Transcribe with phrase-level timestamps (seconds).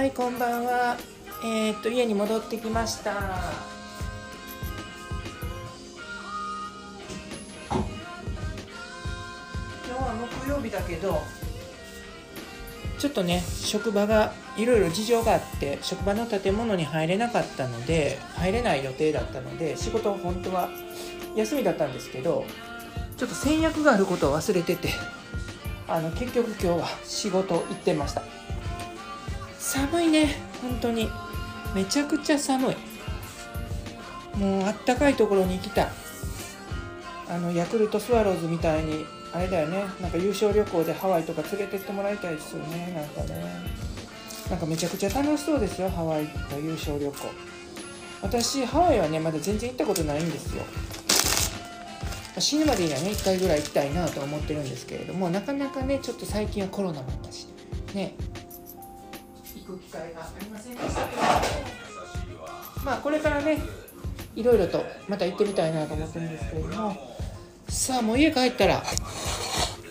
[0.00, 0.96] はいこんばんは。
[1.44, 3.10] えー、っと家に戻ってきました。
[3.10, 3.18] 今
[9.84, 11.20] 日は木曜日だけど
[12.98, 20.70] ちょっとね職場がいろいろ事情があって職場の建物に入れなかったので入れない予定だったので仕事本当は
[21.36, 22.46] 休みだったんですけど
[23.18, 24.88] ちょっと戦略があることを忘れてて
[25.86, 28.39] あの結局今日は仕事行ってました
[29.60, 31.08] 寒いね本当に。
[31.74, 32.76] めちゃくちゃ寒い。
[34.36, 35.88] もうあったかいところに行きたい。
[37.28, 39.84] あのヤクルトスワローズみたいにあれだよね。
[40.00, 42.92] なんか優勝旅行でハワイとか連れてってもらいたいですよね。
[42.94, 43.44] なんかね。
[44.48, 47.14] なんかめちゃくちゃ楽しそうですよハワイの優勝旅行。
[48.22, 50.62] 私ハワイはねまだ全然行ったことないんですよ。
[52.38, 57.46] 死ぬまでにはね1回ぐらい行きたいなと思ってるんですけれどもなかなかねちょっと最近はコロナもあったし
[57.94, 58.14] ね。
[59.70, 61.06] く機会がありませんでした。
[61.06, 61.22] けど
[62.84, 63.58] まあこれからね
[64.34, 67.16] いろいろとまた行ってみたいなと思ってるんですけれども。
[67.68, 68.82] さあもう家帰ったら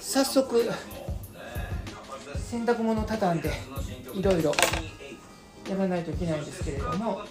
[0.02, 0.70] 早速
[2.50, 3.54] 洗濯物畳んで
[4.14, 4.52] いろいろ
[5.70, 7.22] やらないといけないんですけれども。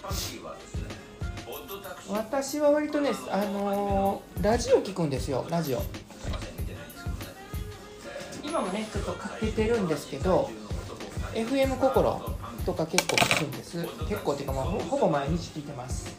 [2.09, 5.83] 私は割とね、あのー、ラジオ聞くんですよラジオ。
[8.43, 10.49] 今もねちょっとかけてるんですけど
[11.33, 13.85] FM 心とか結構聞くんです。
[14.07, 16.17] 結構っていうか、まあ、ほぼ毎日聞いてます。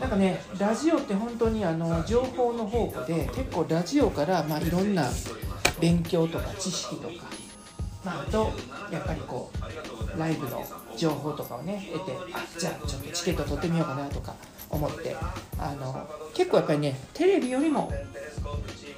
[0.00, 5.08] なんかねラジオって本当にあの情報の宝庫で結構ラジオからまあいろんな
[5.80, 7.14] 勉強とか知識とか、
[8.04, 8.52] まあ、あと
[8.92, 10.64] やっぱりこうライブの
[10.96, 14.34] 情報とかをね得てあじゃあちょっとチケット取ってみようかなとか
[14.70, 15.16] 思って
[15.58, 17.92] あの結構やっぱりねテレビよりも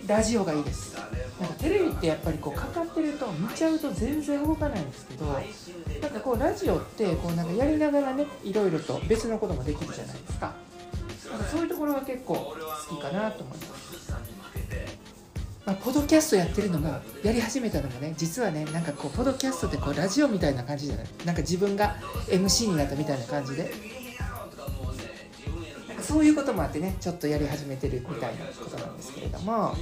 [0.07, 0.97] ラジオがいいです。
[1.41, 10.53] なんかテレビってやっぱりこうかかってると見ちゃうと全然動かないんですけどなんかこうラジオってこうなんかやりながらねいろいろと別のこともできるじゃないですか。
[11.31, 12.57] なんかそういうところが結構好
[12.97, 14.13] きかなと思います。
[15.65, 16.89] まあ、ポドキャストやってるのも
[17.23, 21.07] やり始めたのもね実はねなんかこうポドキャストってこうラジオみたいな感じじゃない？
[21.25, 21.97] なんか自分が
[22.29, 23.71] MC になったみたいな感じで
[26.11, 29.77] そういうこともあってねちょっとやり始めてるみたいなことなんですけれども。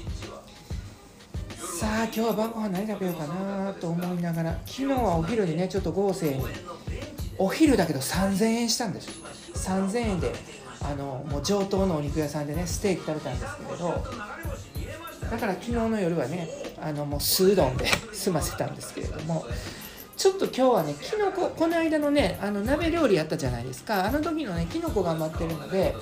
[1.57, 6.45] さあ今日は晩ご飯何食べようかなと思いながら昨日はお昼にねちょっと豪勢に
[7.39, 9.27] お昼だけど3000円したんですよ。
[9.55, 10.35] 3000円で
[10.83, 14.05] あのもう上等のお肉屋さんでねステーキ食べたんですけれど。
[15.31, 19.47] だから昨日の夜はねあのもう酢うどんで済ませたんですけれども。
[20.19, 24.05] ちょっと今日はねきのここの間のねあの鍋料理やったじゃないですか。
[24.05, 25.95] あの時のねきのこが余ってるので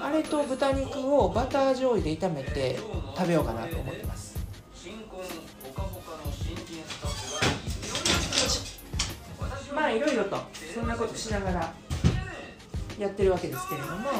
[0.00, 2.78] あれと豚肉をバター醤油で炒めて
[3.16, 4.36] 食べようかなと思ってます。
[9.74, 10.38] まあいろいろと
[10.72, 11.74] そんなことしながら
[12.98, 14.10] やってるわけですけれども。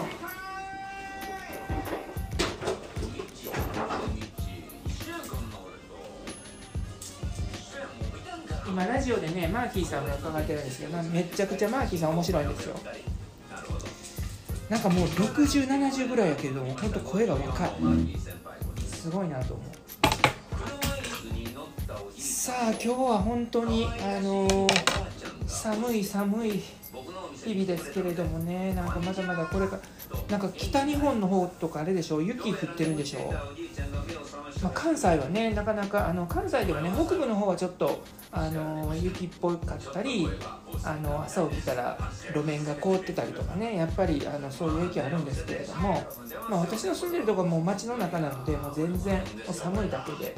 [8.77, 12.77] 今ラジオでねマーキーさんが伺ってるんですけどめちゃくちゃマーキーさん面白いんですよ。
[14.69, 17.71] なんかもう6070ぐらいやけど本当声が若い。
[18.87, 19.67] すごいなと思う。
[22.21, 24.69] さあ今日は本当にあのー、
[25.47, 26.63] 寒い寒い
[27.47, 29.83] 日々ですけれどもねなんかまだまだこれから
[30.29, 33.33] なんか北日本の方とかあれでしょ雪降ってるんでしょ
[34.63, 38.03] まあ、関西はねなかなかあの関西ではね北部の方はちょっと
[38.33, 40.29] あの雪っぽかったり
[40.83, 41.99] あの朝起きたら
[42.35, 46.03] 路面が凍ってたりとかねやっぱりあのそういう影響あるんですけれども、
[46.49, 50.35] まあ、私の住んでるとこはもう街の中なのでもう全然もう寒いだけで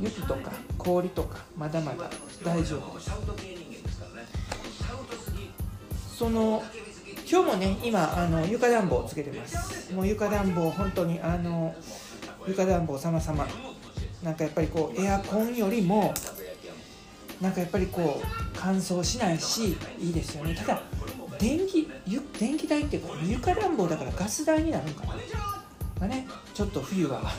[0.00, 2.10] 雪とか氷とかまだまだ
[2.44, 3.10] 大丈夫です。
[6.18, 6.62] その
[7.30, 9.92] 今日もね今あの床暖房をつけてます。
[9.94, 11.74] もう床暖房本当にあの
[12.46, 13.46] 床暖房様々。
[14.22, 16.14] なんかやっぱりこうエアコンよりも
[17.40, 20.54] なんかやっぱりこう乾燥しないしいいですよね。
[20.54, 20.82] ただ
[21.40, 21.90] 電気
[22.38, 25.14] 電気代っていう床暖房だからガス代になるのかな。
[26.00, 27.30] がねちょっと冬はあの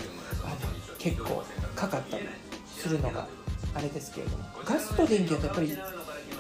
[0.98, 1.44] 結構
[1.74, 2.28] かかったり
[2.68, 3.28] するのが
[3.74, 4.44] あれですけれども。
[4.66, 5.78] ガスと電気だとやっぱり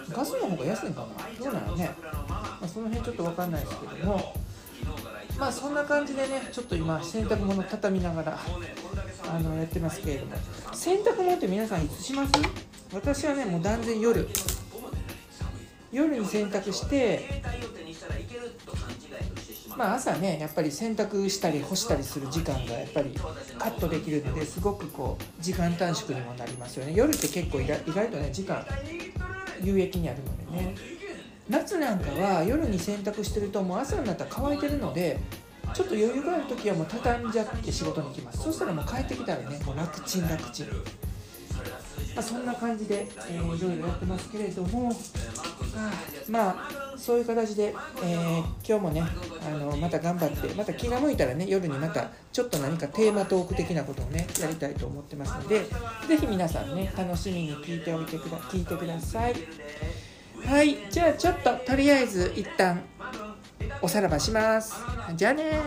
[0.09, 1.07] ガスの方が安いのかな。
[1.45, 1.89] どうなのね、
[2.29, 4.33] まあ、その辺ちょっと分かんないですけども。
[5.43, 8.39] まあそんな感じでねちょっと今洗濯物畳みながら
[9.29, 10.31] あのやってますけれども。
[10.71, 12.31] 洗濯物って皆さんいつします？
[12.93, 14.25] 私はねもう断然夜。
[15.91, 17.41] 夜に洗濯して
[19.75, 23.13] まあ、朝ねやっぱり洗濯したり干したりする時間がやっぱり
[23.59, 26.93] カットできるのですごくこう時間短縮にもなりますよね。
[26.95, 28.65] 夜って結構意外とね時間
[29.61, 30.75] 有益にあるのでね。
[31.49, 35.19] 夏なんかは夜に洗濯してるともう朝になったら乾いてるので
[35.73, 38.43] ちょっと余裕がある時はもう畳んじゃって仕事に行きます。
[38.43, 40.67] そしたらもう帰ってきたらねもう楽ちん楽ちん。
[42.15, 44.91] まあ、そんな感じで、えー、いろいろやってますけれども、
[45.75, 45.91] あ
[46.29, 47.73] まあそういう形で、
[48.03, 55.65] えー、今日もねあのまた頑張ってまた気が向いたらね夜にまたちょっと何かテーマトーク的なことをねやりたいと思ってますので
[56.07, 59.33] 是非皆さんね楽しみに聞いておいてくだ聞いてください
[60.45, 62.81] はいじゃあちょっととりあえず一旦
[63.81, 64.75] おさらばします。
[65.15, 65.61] じゃあね